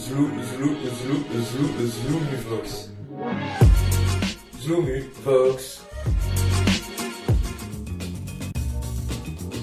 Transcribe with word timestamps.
Zlou, 0.00 0.30
Zlou, 0.56 0.74
Zlou, 0.98 1.18
Zlou, 1.44 1.68
Zloomuvox. 1.86 2.88
Zloomuvox. 4.62 5.82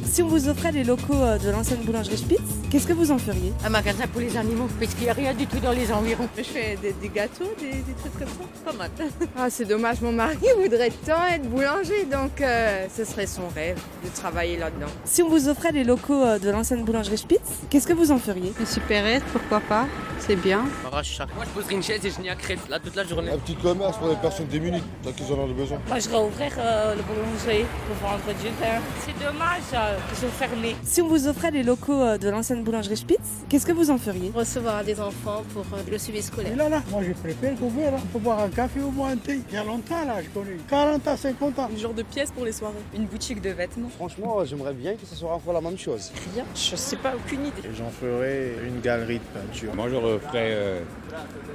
Si 0.06 0.22
on 0.22 0.28
vous 0.28 0.48
offrait 0.48 0.72
les 0.72 0.84
locaux 0.84 1.16
euh, 1.16 1.40
de 1.40 1.50
l'ancienne 1.50 1.80
boulangerie 1.84 2.18
Spitz, 2.18 2.67
qu'est-ce 2.70 2.88
que 2.88 2.94
vous 2.94 3.12
en 3.12 3.18
feriez 3.18 3.54
Un 3.66 3.70
magasin 3.70 4.06
pour 4.08 4.22
les 4.22 4.36
animaux, 4.38 4.68
parce 4.80 4.94
qu'il 4.94 5.04
n'y 5.04 5.10
a 5.10 5.14
rien 5.14 5.34
du 5.34 5.48
tout 5.48 5.60
dans 5.60 5.72
les 5.72 5.92
environs. 5.92 6.28
Je 6.38 6.44
fais 6.44 6.78
des, 6.82 6.94
des 6.94 7.10
gâteaux, 7.10 7.52
des, 7.60 7.72
des 7.72 7.94
trucs 7.94 8.18
comme 8.18 8.28
ça, 8.28 8.72
pas 8.72 8.78
mal. 8.78 8.92
Ah, 9.40 9.50
c'est 9.50 9.66
dommage, 9.66 10.02
mon 10.02 10.12
mari 10.12 10.38
voudrait 10.62 10.92
tant 11.06 11.26
être 11.28 11.48
boulanger, 11.50 12.06
donc 12.12 12.42
euh, 12.42 12.88
ce 12.96 13.04
serait 13.06 13.28
son 13.28 13.48
rêve 13.54 13.78
de 14.04 14.10
travailler 14.10 14.58
là-dedans. 14.58 14.88
Si 15.06 15.22
on 15.22 15.30
vous 15.30 15.48
offrait 15.48 15.72
les 15.72 15.84
locaux 15.84 16.24
euh, 16.24 16.40
de 16.40 16.50
l'ancienne 16.50 16.84
boulangerie 16.84 17.18
Spitz, 17.18 17.40
qu'est-ce 17.70 17.88
que 17.88 17.94
vous 17.94 18.12
en 18.12 18.18
feriez 18.18 18.52
Une 18.60 18.66
supérette, 18.66 19.24
pourquoi 19.32 19.60
pas 19.60 19.86
C'est 20.20 20.36
bien. 20.36 20.66
Moi, 20.92 21.02
je 21.04 21.50
poserais 21.54 21.74
une 21.76 21.84
chaise 21.84 22.04
et 22.06 22.10
je 22.10 22.20
n'y 22.22 22.30
accrète 22.30 22.60
là 22.70 22.80
toute 22.80 22.96
la 22.96 23.04
journée. 23.04 23.32
Un 23.32 23.38
petit 23.38 23.56
commerce 23.56 23.98
pour 23.98 24.10
les 24.10 24.16
personnes 24.16 24.48
démunies, 24.48 24.82
tant 25.04 25.12
qu'ils 25.12 25.32
en 25.34 25.38
ont 25.40 25.48
besoin. 25.54 25.78
Moi, 25.88 26.00
je 26.00 26.10
réouvrir 26.10 26.52
euh, 26.58 26.96
le 26.96 27.02
boulangerie 27.04 27.66
pour 27.88 28.10
vendre 28.10 28.24
du 28.26 28.50
pain. 28.60 28.80
C'est 29.06 29.24
dommage 29.24 29.62
euh, 29.74 29.98
qu'ils 30.10 30.18
sont 30.18 30.34
fermés. 30.36 30.76
Si 30.84 31.02
on 31.02 31.08
vous 31.08 31.28
offrait 31.28 31.52
les 31.52 31.64
locaux 31.64 32.02
euh, 32.02 32.18
de 32.18 32.30
l'ancienne 32.30 32.57
boulangerie 32.64 32.98
Spitz, 32.98 33.20
qu'est-ce 33.50 33.66
que 33.66 33.72
vous 33.72 33.90
en 33.92 33.98
feriez? 33.98 34.32
Recevoir 34.34 34.84
des 34.84 35.00
enfants 35.00 35.44
pour 35.54 35.64
euh, 35.74 35.82
le 35.90 35.98
suivi 35.98 36.22
scolaire. 36.22 36.54
Et 36.54 36.56
là, 36.56 36.70
là, 36.70 36.82
moi 36.90 37.02
je 37.08 37.14
préfère 37.14 37.56
couvert. 37.56 37.92
Là. 37.92 37.98
Faut 38.12 38.20
boire 38.20 38.40
un 38.40 38.50
café 38.50 38.80
ou 38.80 38.90
boire 38.92 39.10
un 39.10 39.18
thé. 39.18 39.40
Il 39.50 39.56
y 39.56 39.58
a 39.58 39.64
longtemps 39.64 40.04
là, 40.06 40.16
je 40.24 40.30
connais. 40.30 40.58
40 40.70 41.08
à 41.08 41.18
50 41.18 41.60
ans. 41.60 41.70
Une 41.72 41.78
genre 41.78 41.94
de 41.94 42.04
pièce 42.04 42.32
pour 42.32 42.46
les 42.46 42.52
soirées. 42.52 42.74
Une 42.96 43.06
boutique 43.06 43.42
de 43.42 43.50
vêtements. 43.52 43.90
Franchement, 43.90 44.44
j'aimerais 44.46 44.74
bien 44.74 44.94
que 44.96 45.06
ce 45.06 45.16
soit 45.16 45.34
encore 45.34 45.54
la 45.54 45.62
même 45.62 45.78
chose. 45.78 46.12
Rien, 46.34 46.46
je 46.56 46.76
sais 46.76 46.96
pas, 46.98 47.14
aucune 47.16 47.42
idée. 47.46 47.62
J'en 47.78 47.90
ferai 47.90 48.54
une 48.68 48.80
galerie 48.82 49.20
de 49.20 49.40
peinture. 49.40 49.76
Moi, 49.76 49.88
je 49.90 49.96
referais 49.96 50.52
euh, 50.54 50.80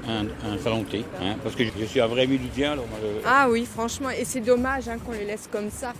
un, 0.08 0.24
un 0.50 0.58
salon 0.58 0.82
de 0.82 0.88
thé, 0.88 1.04
hein, 1.20 1.36
parce 1.42 1.54
que 1.54 1.64
je 1.78 1.84
suis 1.84 2.00
un 2.00 2.06
vrai 2.06 2.26
militaire. 2.26 2.72
Alors, 2.72 2.86
moi, 2.88 2.98
je- 3.02 3.22
Ah 3.26 3.48
oui, 3.50 3.66
franchement, 3.66 4.10
et 4.10 4.24
c'est 4.24 4.40
dommage 4.40 4.88
hein, 4.88 4.96
qu'on 5.04 5.12
le 5.12 5.18
laisse 5.26 5.48
comme 5.50 5.70
ça. 5.70 5.92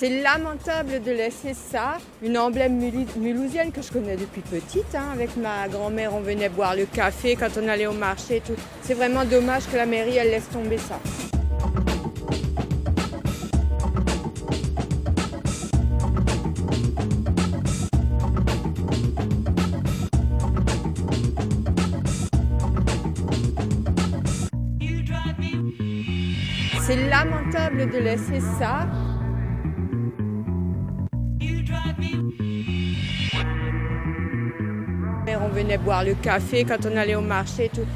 C'est 0.00 0.22
lamentable 0.22 1.02
de 1.02 1.10
laisser 1.10 1.54
ça, 1.54 1.98
une 2.22 2.38
emblème 2.38 2.78
mulhousienne 3.16 3.72
que 3.72 3.82
je 3.82 3.90
connais 3.90 4.14
depuis 4.14 4.42
petite. 4.42 4.94
hein. 4.94 5.06
Avec 5.12 5.36
ma 5.36 5.66
grand-mère, 5.66 6.14
on 6.14 6.20
venait 6.20 6.48
boire 6.48 6.76
le 6.76 6.84
café 6.86 7.34
quand 7.34 7.48
on 7.60 7.66
allait 7.66 7.88
au 7.88 7.92
marché 7.92 8.40
tout. 8.46 8.52
C'est 8.82 8.94
vraiment 8.94 9.24
dommage 9.24 9.64
que 9.66 9.76
la 9.76 9.86
mairie, 9.86 10.16
elle 10.16 10.30
laisse 10.30 10.48
tomber 10.50 10.78
ça. 10.78 11.00
C'est 26.86 27.08
lamentable 27.08 27.90
de 27.90 27.98
laisser 27.98 28.40
ça. 28.60 28.86
Venait 35.58 35.78
boire 35.78 36.04
le 36.04 36.14
café 36.14 36.64
quand 36.64 36.86
on 36.86 36.96
allait 36.96 37.16
au 37.16 37.20
marché 37.20 37.70
tout. 37.74 37.86